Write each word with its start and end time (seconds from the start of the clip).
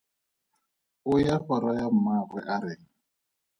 O 1.11 1.13
ya 1.25 1.35
go 1.45 1.55
raya 1.63 1.87
mmaagwe 1.95 2.39
a 2.53 2.55
reng? 2.63 2.83